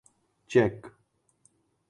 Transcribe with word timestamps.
check 0.47 0.73